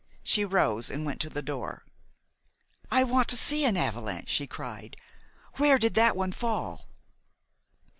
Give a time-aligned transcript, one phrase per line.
[0.23, 1.83] She rose and went to the door.
[2.89, 4.97] "I want to see an avalanche," she cried.
[5.57, 6.87] "Where did that one fall?"